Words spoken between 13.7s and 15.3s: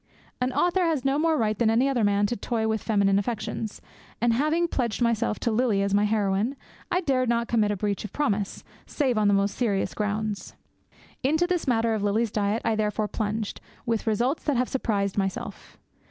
with results that have surprised